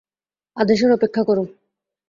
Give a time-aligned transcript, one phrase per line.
[0.57, 1.43] আদেশের অপেক্ষা করো!